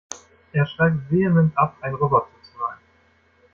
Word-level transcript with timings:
Er 0.51 0.65
streitet 0.65 1.11
vehement 1.11 1.55
ab, 1.55 1.77
ein 1.81 1.93
Roboter 1.93 2.27
zu 2.41 2.57
sein. 2.57 2.79